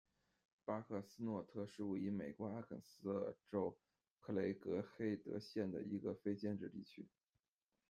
[0.65, 3.77] 巴克斯诺特是位于美国阿肯色州
[4.19, 7.07] 克雷格黑德县的一个非建制地区。